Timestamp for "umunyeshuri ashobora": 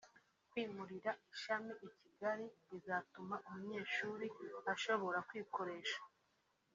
3.49-5.19